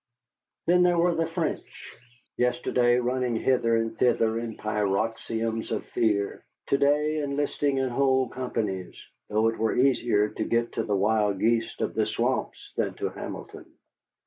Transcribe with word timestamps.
Then 0.65 0.81
there 0.81 0.97
were 0.97 1.13
the 1.13 1.27
French 1.27 1.95
yesterday, 2.35 2.97
running 2.97 3.35
hither 3.35 3.75
and 3.75 3.95
thither 3.95 4.39
in 4.39 4.57
paroxysms 4.57 5.71
of 5.71 5.85
fear; 5.93 6.43
to 6.69 6.77
day, 6.79 7.19
enlisting 7.19 7.77
in 7.77 7.89
whole 7.89 8.27
companies, 8.27 8.99
though 9.29 9.47
it 9.47 9.59
were 9.59 9.77
easier 9.77 10.29
to 10.29 10.43
get 10.43 10.71
to 10.71 10.83
the 10.83 10.95
wild 10.95 11.37
geese 11.39 11.79
of 11.81 11.93
the 11.93 12.07
swamps 12.07 12.73
than 12.75 12.95
to 12.95 13.09
Hamilton. 13.09 13.73